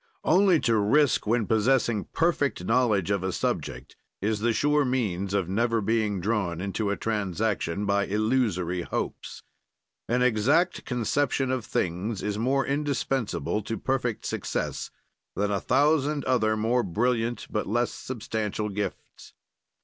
[0.23, 5.47] Only to risk when possessing perfect knowledge of a subject is the sure means of
[5.47, 9.43] never being drawn into a transaction by illusory hopes.
[10.09, 14.89] An exact conception of things is more indispensable to perfect success
[15.35, 19.33] than a thousand other more brilliant but less substantial gifts.